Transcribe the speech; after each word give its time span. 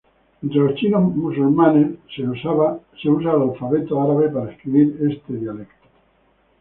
Entre 0.41 0.57
los 0.59 0.73
chinos 0.73 1.15
musulmanes, 1.15 1.99
se 2.15 2.27
usa 2.27 2.81
el 3.21 3.27
alfabeto 3.41 4.01
árabe 4.01 4.29
para 4.29 4.51
escribir 4.51 4.97
este 5.11 5.33
dialecto. 5.35 5.87